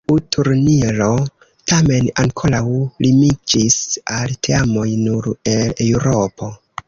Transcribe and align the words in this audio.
Tiu 0.09 0.15
turniro 0.35 1.09
tamen 1.71 2.07
ankoraŭ 2.23 2.63
limiĝis 3.07 3.77
al 4.17 4.33
teamoj 4.47 4.87
nur 5.05 5.29
el 5.55 5.77
Eŭropo. 5.89 6.53